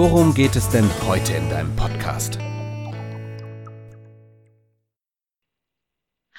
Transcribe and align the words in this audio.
worum 0.00 0.32
geht 0.32 0.56
es 0.56 0.66
denn 0.70 0.88
heute 1.06 1.34
in 1.34 1.50
deinem 1.50 1.76
Podcast? 1.76 2.38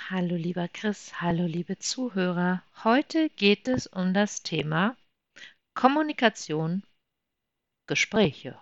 Hallo 0.09 0.35
lieber 0.35 0.67
Chris, 0.67 1.21
hallo 1.21 1.45
liebe 1.45 1.77
Zuhörer. 1.77 2.63
Heute 2.83 3.29
geht 3.29 3.67
es 3.67 3.85
um 3.85 4.15
das 4.15 4.41
Thema 4.41 4.97
Kommunikation, 5.75 6.81
Gespräche. 7.85 8.59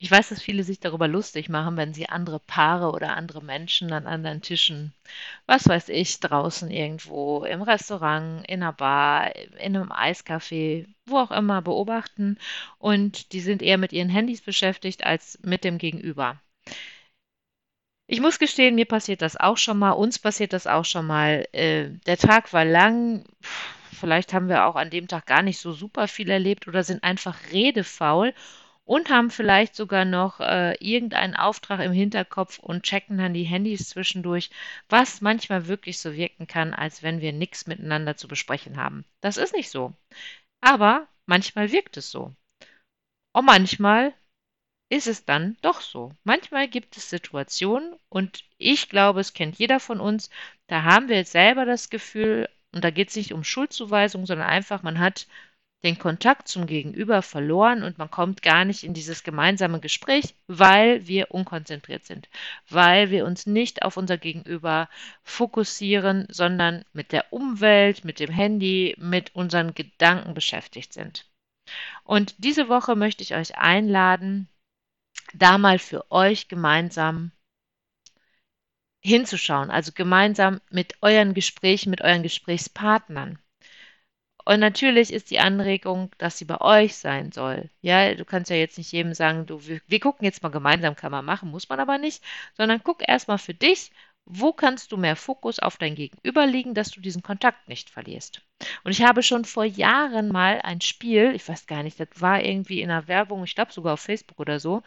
Ich 0.00 0.10
weiß, 0.10 0.28
dass 0.28 0.42
viele 0.42 0.62
sich 0.62 0.78
darüber 0.80 1.08
lustig 1.08 1.48
machen, 1.48 1.76
wenn 1.76 1.92
sie 1.92 2.08
andere 2.08 2.38
Paare 2.38 2.92
oder 2.92 3.16
andere 3.16 3.42
Menschen 3.42 3.92
an 3.92 4.06
anderen 4.06 4.42
Tischen, 4.42 4.92
was 5.46 5.68
weiß 5.68 5.88
ich, 5.88 6.20
draußen 6.20 6.70
irgendwo 6.70 7.44
im 7.44 7.62
Restaurant, 7.62 8.44
in 8.48 8.62
einer 8.62 8.72
Bar, 8.72 9.34
in 9.36 9.76
einem 9.76 9.90
Eiscafé, 9.90 10.86
wo 11.06 11.18
auch 11.18 11.32
immer 11.32 11.62
beobachten 11.62 12.38
und 12.78 13.32
die 13.32 13.40
sind 13.40 13.60
eher 13.62 13.78
mit 13.78 13.92
ihren 13.92 14.08
Handys 14.08 14.40
beschäftigt 14.40 15.04
als 15.04 15.38
mit 15.42 15.64
dem 15.64 15.78
Gegenüber. 15.78 16.40
Ich 18.06 18.20
muss 18.20 18.38
gestehen, 18.38 18.74
mir 18.76 18.86
passiert 18.86 19.20
das 19.22 19.36
auch 19.36 19.56
schon 19.58 19.78
mal, 19.78 19.92
uns 19.92 20.18
passiert 20.18 20.52
das 20.52 20.66
auch 20.66 20.84
schon 20.84 21.06
mal. 21.06 21.46
Äh, 21.52 21.90
der 22.06 22.16
Tag 22.16 22.52
war 22.52 22.64
lang, 22.64 23.24
vielleicht 23.92 24.32
haben 24.32 24.48
wir 24.48 24.66
auch 24.66 24.76
an 24.76 24.90
dem 24.90 25.08
Tag 25.08 25.26
gar 25.26 25.42
nicht 25.42 25.58
so 25.58 25.72
super 25.72 26.08
viel 26.08 26.30
erlebt 26.30 26.68
oder 26.68 26.84
sind 26.84 27.02
einfach 27.04 27.36
redefaul 27.52 28.32
und 28.88 29.10
haben 29.10 29.30
vielleicht 29.30 29.76
sogar 29.76 30.06
noch 30.06 30.40
äh, 30.40 30.72
irgendeinen 30.80 31.36
Auftrag 31.36 31.80
im 31.80 31.92
Hinterkopf 31.92 32.58
und 32.58 32.84
checken 32.84 33.18
dann 33.18 33.34
die 33.34 33.44
Handys 33.44 33.90
zwischendurch, 33.90 34.48
was 34.88 35.20
manchmal 35.20 35.66
wirklich 35.66 35.98
so 35.98 36.14
wirken 36.14 36.46
kann, 36.46 36.72
als 36.72 37.02
wenn 37.02 37.20
wir 37.20 37.34
nichts 37.34 37.66
miteinander 37.66 38.16
zu 38.16 38.28
besprechen 38.28 38.78
haben. 38.78 39.04
Das 39.20 39.36
ist 39.36 39.54
nicht 39.54 39.68
so. 39.68 39.92
Aber 40.62 41.06
manchmal 41.26 41.70
wirkt 41.70 41.98
es 41.98 42.10
so. 42.10 42.34
Und 43.34 43.44
manchmal 43.44 44.14
ist 44.88 45.06
es 45.06 45.26
dann 45.26 45.58
doch 45.60 45.82
so. 45.82 46.12
Manchmal 46.24 46.66
gibt 46.66 46.96
es 46.96 47.10
Situationen, 47.10 47.94
und 48.08 48.42
ich 48.56 48.88
glaube, 48.88 49.20
es 49.20 49.34
kennt 49.34 49.58
jeder 49.58 49.80
von 49.80 50.00
uns, 50.00 50.30
da 50.66 50.84
haben 50.84 51.10
wir 51.10 51.26
selber 51.26 51.66
das 51.66 51.90
Gefühl, 51.90 52.48
und 52.72 52.82
da 52.84 52.90
geht 52.90 53.10
es 53.10 53.16
nicht 53.16 53.34
um 53.34 53.44
Schuldzuweisung, 53.44 54.24
sondern 54.24 54.48
einfach, 54.48 54.82
man 54.82 54.98
hat 54.98 55.26
den 55.84 55.98
Kontakt 55.98 56.48
zum 56.48 56.66
Gegenüber 56.66 57.22
verloren 57.22 57.84
und 57.84 57.98
man 57.98 58.10
kommt 58.10 58.42
gar 58.42 58.64
nicht 58.64 58.82
in 58.82 58.94
dieses 58.94 59.22
gemeinsame 59.22 59.78
Gespräch, 59.78 60.34
weil 60.48 61.06
wir 61.06 61.30
unkonzentriert 61.30 62.04
sind, 62.04 62.28
weil 62.68 63.10
wir 63.10 63.24
uns 63.24 63.46
nicht 63.46 63.82
auf 63.82 63.96
unser 63.96 64.18
Gegenüber 64.18 64.88
fokussieren, 65.22 66.26
sondern 66.30 66.84
mit 66.92 67.12
der 67.12 67.32
Umwelt, 67.32 68.04
mit 68.04 68.18
dem 68.18 68.30
Handy, 68.30 68.96
mit 68.98 69.34
unseren 69.36 69.72
Gedanken 69.74 70.34
beschäftigt 70.34 70.92
sind. 70.92 71.26
Und 72.02 72.34
diese 72.38 72.68
Woche 72.68 72.96
möchte 72.96 73.22
ich 73.22 73.34
euch 73.34 73.56
einladen, 73.56 74.48
da 75.34 75.58
mal 75.58 75.78
für 75.78 76.10
euch 76.10 76.48
gemeinsam 76.48 77.30
hinzuschauen, 79.00 79.70
also 79.70 79.92
gemeinsam 79.92 80.60
mit 80.70 80.94
euren 81.02 81.34
Gesprächen, 81.34 81.90
mit 81.90 82.00
euren 82.00 82.22
Gesprächspartnern. 82.22 83.38
Und 84.48 84.60
natürlich 84.60 85.12
ist 85.12 85.30
die 85.30 85.40
Anregung, 85.40 86.10
dass 86.16 86.38
sie 86.38 86.46
bei 86.46 86.58
euch 86.62 86.96
sein 86.96 87.32
soll. 87.32 87.68
Ja, 87.82 88.14
du 88.14 88.24
kannst 88.24 88.50
ja 88.50 88.56
jetzt 88.56 88.78
nicht 88.78 88.90
jedem 88.92 89.12
sagen, 89.12 89.44
du, 89.44 89.66
wir, 89.66 89.82
wir 89.86 90.00
gucken 90.00 90.24
jetzt 90.24 90.42
mal 90.42 90.48
gemeinsam, 90.48 90.96
kann 90.96 91.12
man 91.12 91.26
machen, 91.26 91.50
muss 91.50 91.68
man 91.68 91.80
aber 91.80 91.98
nicht, 91.98 92.24
sondern 92.56 92.80
guck 92.82 93.06
erstmal 93.06 93.36
für 93.36 93.52
dich, 93.52 93.90
wo 94.24 94.54
kannst 94.54 94.90
du 94.90 94.96
mehr 94.96 95.16
Fokus 95.16 95.58
auf 95.58 95.76
dein 95.76 95.94
Gegenüber 95.94 96.46
legen, 96.46 96.72
dass 96.72 96.90
du 96.90 97.02
diesen 97.02 97.22
Kontakt 97.22 97.68
nicht 97.68 97.90
verlierst? 97.90 98.40
Und 98.84 98.92
ich 98.92 99.02
habe 99.02 99.22
schon 99.22 99.44
vor 99.44 99.64
Jahren 99.64 100.28
mal 100.30 100.62
ein 100.62 100.80
Spiel, 100.80 101.34
ich 101.34 101.46
weiß 101.46 101.66
gar 101.66 101.82
nicht, 101.82 102.00
das 102.00 102.08
war 102.14 102.42
irgendwie 102.42 102.80
in 102.80 102.90
einer 102.90 103.06
Werbung, 103.06 103.44
ich 103.44 103.54
glaube 103.54 103.74
sogar 103.74 103.92
auf 103.94 104.00
Facebook 104.00 104.40
oder 104.40 104.60
so, 104.60 104.82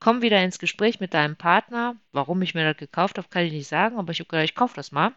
komm 0.00 0.22
wieder 0.22 0.42
ins 0.42 0.58
Gespräch 0.58 0.98
mit 0.98 1.14
deinem 1.14 1.36
Partner. 1.36 1.94
Warum 2.10 2.42
ich 2.42 2.54
mir 2.54 2.64
das 2.64 2.78
gekauft 2.78 3.18
habe, 3.18 3.28
kann 3.28 3.44
ich 3.44 3.52
nicht 3.52 3.68
sagen, 3.68 3.96
aber 3.96 4.10
ich 4.10 4.18
habe 4.18 4.28
gedacht, 4.28 4.44
ich 4.46 4.56
kaufe 4.56 4.74
das 4.74 4.90
mal. 4.90 5.12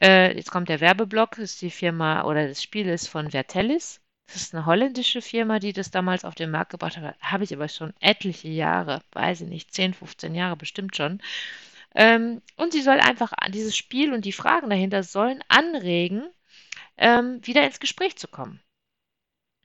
Äh, 0.00 0.36
jetzt 0.36 0.50
kommt 0.50 0.68
der 0.68 0.80
Werbeblock, 0.80 1.32
das 1.32 1.52
ist 1.52 1.62
die 1.62 1.70
Firma 1.70 2.24
oder 2.24 2.48
das 2.48 2.62
Spiel 2.62 2.88
ist 2.88 3.08
von 3.08 3.30
Vertellis. 3.30 4.00
Das 4.26 4.36
ist 4.36 4.54
eine 4.54 4.66
holländische 4.66 5.20
Firma, 5.20 5.58
die 5.58 5.72
das 5.72 5.90
damals 5.90 6.24
auf 6.24 6.34
den 6.34 6.50
Markt 6.50 6.70
gebracht 6.70 6.96
hat. 6.96 7.16
Habe 7.20 7.44
ich 7.44 7.52
aber 7.52 7.68
schon 7.68 7.92
etliche 8.00 8.48
Jahre, 8.48 9.02
weiß 9.12 9.42
ich 9.42 9.48
nicht, 9.48 9.74
10, 9.74 9.94
15 9.94 10.34
Jahre 10.34 10.56
bestimmt 10.56 10.96
schon. 10.96 11.20
Ähm, 11.94 12.40
und 12.56 12.72
sie 12.72 12.82
soll 12.82 13.00
einfach 13.00 13.32
dieses 13.50 13.76
Spiel 13.76 14.14
und 14.14 14.24
die 14.24 14.32
Fragen 14.32 14.70
dahinter 14.70 15.02
sollen 15.02 15.42
anregen, 15.48 16.30
ähm, 16.96 17.40
wieder 17.46 17.64
ins 17.64 17.80
Gespräch 17.80 18.16
zu 18.16 18.28
kommen. 18.28 18.60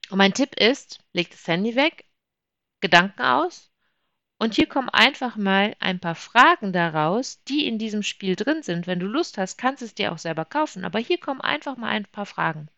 Und 0.10 0.18
mein 0.18 0.34
Tipp 0.34 0.56
ist, 0.60 1.00
leg 1.14 1.30
das 1.32 1.48
Handy 1.48 1.76
weg, 1.76 2.06
Gedanken 2.82 3.22
aus 3.22 3.72
und 4.40 4.54
hier 4.54 4.68
kommen 4.68 4.90
einfach 4.90 5.36
mal 5.36 5.76
ein 5.80 6.00
paar 6.00 6.16
Fragen 6.16 6.72
daraus, 6.72 7.44
die 7.46 7.66
in 7.68 7.80
diesem 7.80 8.04
Spiel 8.04 8.36
drin 8.36 8.62
sind. 8.62 8.86
Wenn 8.86 9.00
du 9.00 9.08
Lust 9.08 9.38
hast, 9.38 9.58
kannst 9.58 9.82
du 9.82 9.86
es 9.86 9.96
dir 9.96 10.12
auch 10.12 10.20
selber 10.20 10.46
kaufen, 10.46 10.86
aber 10.86 11.00
hier 11.00 11.20
kommen 11.20 11.42
einfach 11.42 11.78
mal 11.78 11.90
ein 11.90 12.06
paar 12.06 12.26
Fragen. 12.26 12.70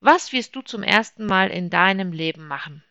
Was 0.00 0.32
wirst 0.32 0.56
du 0.56 0.62
zum 0.62 0.82
ersten 0.82 1.26
Mal 1.26 1.50
in 1.50 1.70
deinem 1.70 2.12
Leben 2.12 2.46
machen? 2.48 2.82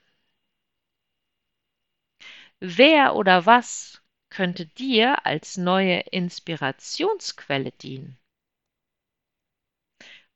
Wer 2.60 3.16
oder 3.16 3.46
was 3.46 4.02
könnte 4.30 4.66
dir 4.66 5.26
als 5.26 5.58
neue 5.58 6.00
Inspirationsquelle 6.00 7.72
dienen? 7.72 8.18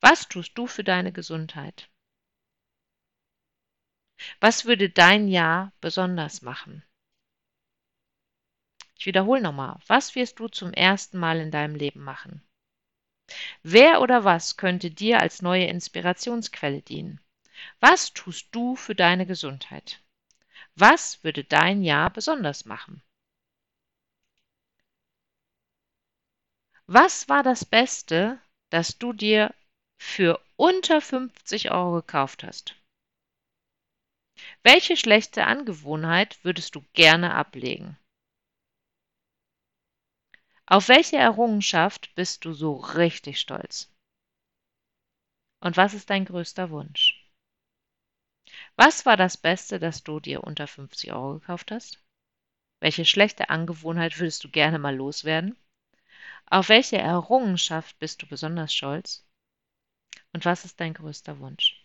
Was 0.01 0.27
tust 0.27 0.57
du 0.57 0.67
für 0.67 0.83
deine 0.83 1.11
Gesundheit? 1.13 1.89
Was 4.39 4.65
würde 4.65 4.89
dein 4.89 5.27
Jahr 5.27 5.71
besonders 5.79 6.41
machen? 6.41 6.83
Ich 9.03 9.07
wiederhole 9.07 9.41
nochmal, 9.41 9.75
was 9.87 10.15
wirst 10.15 10.39
du 10.39 10.47
zum 10.47 10.71
ersten 10.71 11.17
Mal 11.17 11.41
in 11.41 11.51
deinem 11.51 11.75
Leben 11.75 12.05
machen? 12.05 12.41
Wer 13.61 13.99
oder 13.99 14.23
was 14.23 14.55
könnte 14.55 14.91
dir 14.91 15.19
als 15.19 15.41
neue 15.41 15.65
Inspirationsquelle 15.65 16.81
dienen? 16.81 17.19
Was 17.81 18.13
tust 18.13 18.47
du 18.53 18.77
für 18.77 18.95
deine 18.95 19.25
Gesundheit? 19.25 20.01
Was 20.75 21.21
würde 21.21 21.43
dein 21.43 21.83
Jahr 21.83 22.11
besonders 22.11 22.63
machen? 22.63 23.03
Was 26.87 27.27
war 27.27 27.43
das 27.43 27.65
Beste, 27.65 28.39
das 28.69 28.99
du 28.99 29.11
dir 29.11 29.53
für 29.97 30.39
unter 30.55 31.01
50 31.01 31.71
Euro 31.71 31.95
gekauft 31.95 32.45
hast? 32.45 32.75
Welche 34.61 34.95
schlechte 34.95 35.45
Angewohnheit 35.45 36.41
würdest 36.45 36.75
du 36.75 36.85
gerne 36.93 37.33
ablegen? 37.33 37.97
Auf 40.65 40.87
welche 40.87 41.17
Errungenschaft 41.17 42.15
bist 42.15 42.45
du 42.45 42.53
so 42.53 42.73
richtig 42.73 43.39
stolz? 43.39 43.93
Und 45.59 45.75
was 45.75 45.93
ist 45.93 46.09
dein 46.09 46.23
größter 46.23 46.69
Wunsch? 46.69 47.29
Was 48.77 49.05
war 49.05 49.17
das 49.17 49.35
Beste, 49.35 49.77
das 49.77 50.03
du 50.03 50.21
dir 50.21 50.43
unter 50.43 50.67
50 50.67 51.11
Euro 51.11 51.39
gekauft 51.39 51.71
hast? 51.71 52.01
Welche 52.79 53.03
schlechte 53.03 53.49
Angewohnheit 53.49 54.17
würdest 54.19 54.43
du 54.43 54.49
gerne 54.49 54.79
mal 54.79 54.95
loswerden? 54.95 55.57
Auf 56.45 56.69
welche 56.69 56.97
Errungenschaft 56.97 57.99
bist 57.99 58.21
du 58.21 58.27
besonders 58.27 58.73
stolz? 58.73 59.25
Und 60.31 60.45
was 60.45 60.65
ist 60.65 60.79
dein 60.79 60.93
größter 60.93 61.39
Wunsch? 61.39 61.82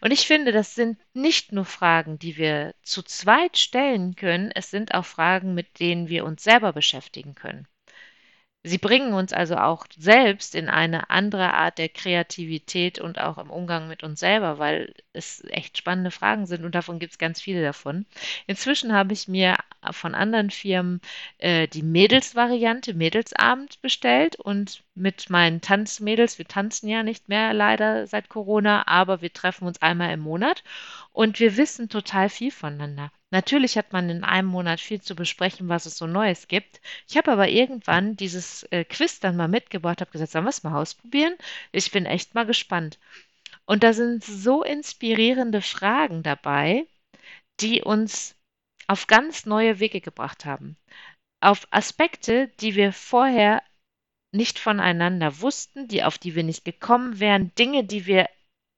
Und 0.00 0.10
ich 0.12 0.26
finde, 0.26 0.52
das 0.52 0.74
sind 0.74 0.98
nicht 1.12 1.52
nur 1.52 1.64
Fragen, 1.64 2.18
die 2.18 2.36
wir 2.36 2.74
zu 2.82 3.02
zweit 3.02 3.58
stellen 3.58 4.16
können, 4.16 4.50
es 4.54 4.70
sind 4.70 4.94
auch 4.94 5.04
Fragen, 5.04 5.54
mit 5.54 5.80
denen 5.80 6.08
wir 6.08 6.24
uns 6.24 6.42
selber 6.44 6.72
beschäftigen 6.72 7.34
können. 7.34 7.66
Sie 8.66 8.78
bringen 8.78 9.12
uns 9.12 9.32
also 9.32 9.56
auch 9.58 9.86
selbst 9.96 10.56
in 10.56 10.68
eine 10.68 11.08
andere 11.08 11.54
Art 11.54 11.78
der 11.78 11.88
Kreativität 11.88 12.98
und 12.98 13.20
auch 13.20 13.38
im 13.38 13.48
Umgang 13.48 13.86
mit 13.86 14.02
uns 14.02 14.18
selber, 14.18 14.58
weil 14.58 14.92
es 15.12 15.44
echt 15.50 15.78
spannende 15.78 16.10
Fragen 16.10 16.46
sind 16.46 16.64
und 16.64 16.74
davon 16.74 16.98
gibt 16.98 17.12
es 17.12 17.18
ganz 17.18 17.40
viele 17.40 17.62
davon. 17.62 18.06
Inzwischen 18.48 18.92
habe 18.92 19.12
ich 19.12 19.28
mir 19.28 19.54
von 19.92 20.16
anderen 20.16 20.50
Firmen 20.50 21.00
äh, 21.38 21.68
die 21.68 21.82
Mädelsvariante, 21.82 22.94
Mädelsabend 22.94 23.80
bestellt 23.82 24.34
und 24.34 24.82
mit 24.96 25.30
meinen 25.30 25.60
Tanzmädels. 25.60 26.38
Wir 26.38 26.48
tanzen 26.48 26.88
ja 26.88 27.04
nicht 27.04 27.28
mehr 27.28 27.54
leider 27.54 28.08
seit 28.08 28.28
Corona, 28.28 28.88
aber 28.88 29.22
wir 29.22 29.32
treffen 29.32 29.68
uns 29.68 29.80
einmal 29.80 30.12
im 30.12 30.20
Monat 30.20 30.64
und 31.12 31.38
wir 31.38 31.56
wissen 31.56 31.88
total 31.88 32.28
viel 32.28 32.50
voneinander. 32.50 33.12
Natürlich 33.30 33.76
hat 33.76 33.92
man 33.92 34.08
in 34.08 34.22
einem 34.22 34.48
Monat 34.48 34.80
viel 34.80 35.00
zu 35.00 35.16
besprechen, 35.16 35.68
was 35.68 35.86
es 35.86 35.98
so 35.98 36.06
Neues 36.06 36.46
gibt. 36.46 36.80
Ich 37.08 37.16
habe 37.16 37.32
aber 37.32 37.48
irgendwann 37.48 38.16
dieses 38.16 38.62
äh, 38.64 38.84
Quiz 38.84 39.18
dann 39.18 39.36
mal 39.36 39.48
mitgebracht, 39.48 40.00
habe 40.00 40.12
gesagt, 40.12 40.30
sollen 40.30 40.44
wir 40.44 40.50
es 40.50 40.62
mal 40.62 40.80
ausprobieren? 40.80 41.34
Ich 41.72 41.90
bin 41.90 42.06
echt 42.06 42.34
mal 42.34 42.46
gespannt. 42.46 42.98
Und 43.64 43.82
da 43.82 43.92
sind 43.92 44.22
so 44.22 44.62
inspirierende 44.62 45.60
Fragen 45.60 46.22
dabei, 46.22 46.86
die 47.60 47.82
uns 47.82 48.36
auf 48.86 49.08
ganz 49.08 49.44
neue 49.44 49.80
Wege 49.80 50.00
gebracht 50.00 50.44
haben. 50.44 50.76
Auf 51.40 51.66
Aspekte, 51.72 52.48
die 52.60 52.76
wir 52.76 52.92
vorher 52.92 53.62
nicht 54.32 54.58
voneinander 54.58 55.40
wussten, 55.40 55.88
die 55.88 56.04
auf 56.04 56.18
die 56.18 56.34
wir 56.36 56.44
nicht 56.44 56.64
gekommen 56.64 57.18
wären, 57.18 57.52
Dinge, 57.56 57.82
die 57.84 58.06
wir 58.06 58.28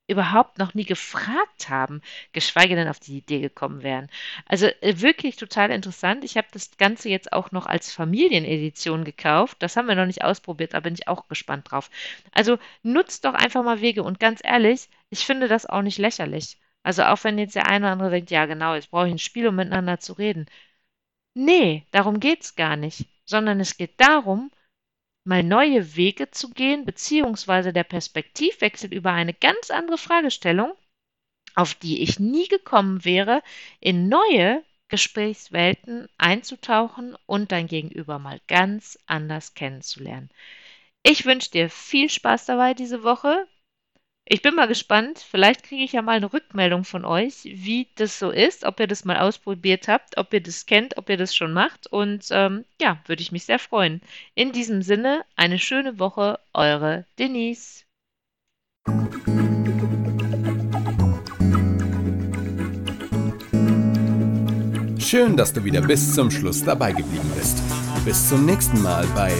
überhaupt 0.09 0.59
noch 0.59 0.75
nie 0.75 0.85
gefragt 0.85 1.69
haben, 1.69 2.01
geschweige 2.33 2.75
denn 2.75 2.89
auf 2.89 2.99
die 2.99 3.19
Idee 3.19 3.41
gekommen 3.41 3.83
wären. 3.83 4.09
Also 4.47 4.67
äh, 4.81 5.01
wirklich 5.01 5.37
total 5.37 5.71
interessant. 5.71 6.25
Ich 6.25 6.37
habe 6.37 6.49
das 6.53 6.77
Ganze 6.79 7.09
jetzt 7.11 7.33
auch 7.33 7.53
noch 7.53 7.67
als 7.67 7.93
Familienedition 7.93 9.05
gekauft. 9.05 9.59
Das 9.61 9.77
haben 9.77 9.87
wir 9.89 9.95
noch 9.95 10.07
nicht 10.07 10.25
ausprobiert, 10.25 10.75
da 10.75 10.81
bin 10.81 10.95
ich 10.95 11.09
auch 11.09 11.29
gespannt 11.29 11.71
drauf. 11.71 11.91
Also 12.33 12.59
nutzt 12.83 13.25
doch 13.25 13.35
einfach 13.35 13.63
mal 13.63 13.81
Wege 13.81 14.03
und 14.03 14.19
ganz 14.21 14.41
ehrlich, 14.43 14.89
ich 15.11 15.25
finde 15.27 15.49
das 15.49 15.67
auch 15.67 15.83
nicht 15.83 15.99
lächerlich. 15.99 16.59
Also 16.83 17.03
auch 17.05 17.23
wenn 17.25 17.39
jetzt 17.39 17.55
der 17.55 17.67
eine 17.67 17.87
oder 17.87 17.93
andere 17.93 18.11
denkt, 18.11 18.31
ja 18.31 18.47
genau, 18.47 18.75
jetzt 18.75 18.91
brauche 18.91 19.07
ich 19.09 19.13
ein 19.13 19.19
Spiel, 19.19 19.47
um 19.49 19.57
miteinander 19.57 19.99
zu 20.01 20.15
reden. 20.15 20.47
Nee, 21.35 21.87
darum 21.93 22.21
geht's 22.21 22.57
gar 22.57 22.77
nicht, 22.77 23.07
sondern 23.25 23.61
es 23.61 23.77
geht 23.77 24.01
darum, 24.01 24.51
mal 25.29 25.43
neue 25.43 25.95
Wege 25.95 26.31
zu 26.31 26.49
gehen, 26.49 26.87
beziehungsweise 26.87 27.75
der 27.75 27.85
Perspektivwechsel 27.85 28.93
über 28.95 29.13
eine 29.13 29.35
ganz 29.35 29.71
andere 29.71 29.99
Fragestellung, 29.99 30.73
auf 31.55 31.75
die 31.75 32.03
ich 32.03 32.19
nie 32.19 32.49
gekommen 32.49 33.05
wäre, 33.05 33.43
in 33.79 34.09
neue 34.09 34.65
Gesprächswelten 34.89 36.09
einzutauchen 36.17 37.15
und 37.27 37.53
dein 37.53 37.67
Gegenüber 37.67 38.19
mal 38.19 38.41
ganz 38.49 38.99
anders 39.05 39.53
kennenzulernen. 39.53 40.31
Ich 41.03 41.27
wünsche 41.27 41.51
dir 41.51 41.69
viel 41.69 42.09
Spaß 42.09 42.47
dabei 42.47 42.73
diese 42.73 43.03
Woche. 43.03 43.47
Ich 44.31 44.43
bin 44.43 44.55
mal 44.55 44.69
gespannt. 44.69 45.25
Vielleicht 45.31 45.63
kriege 45.63 45.83
ich 45.83 45.93
ja 45.93 46.03
mal 46.03 46.17
eine 46.17 46.31
Rückmeldung 46.31 46.85
von 46.85 47.07
euch, 47.07 47.45
wie 47.45 47.89
das 47.95 48.19
so 48.19 48.31
ist, 48.31 48.65
ob 48.65 48.79
ihr 48.79 48.87
das 48.87 49.07
mal 49.07 49.17
ausprobiert 49.17 49.89
habt, 49.89 50.19
ob 50.19 50.35
ihr 50.35 50.43
das 50.43 50.67
kennt, 50.67 50.99
ob 50.99 51.09
ihr 51.09 51.17
das 51.17 51.35
schon 51.35 51.55
macht. 51.55 51.87
Und 51.87 52.27
ähm, 52.31 52.67
ja, 52.79 52.99
würde 53.07 53.23
ich 53.23 53.33
mich 53.33 53.45
sehr 53.45 53.59
freuen. 53.59 54.03
In 54.35 54.53
diesem 54.53 54.83
Sinne, 54.83 55.25
eine 55.35 55.59
schöne 55.59 55.99
Woche, 55.99 56.39
eure 56.53 57.07
Denise. 57.19 57.85
Schön, 64.99 65.39
dass 65.39 65.55
du 65.55 65.65
wieder 65.65 65.81
bis 65.81 66.15
zum 66.15 66.31
Schluss 66.31 66.63
dabei 66.63 66.93
geblieben 66.93 67.33
bist. 67.35 67.63
Bis 68.05 68.29
zum 68.29 68.45
nächsten 68.45 68.83
Mal 68.83 69.07
bei 69.15 69.33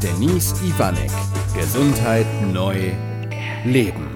Denise 0.00 0.54
Ivanek. 0.64 1.10
Gesundheit 1.52 2.26
neu 2.52 2.92
leben. 3.64 4.15